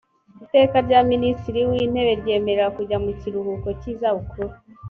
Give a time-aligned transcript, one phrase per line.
[0.43, 4.49] iteka rya minisitiri w intebe ryemerera kujya mu kiruhuko cy izabukuru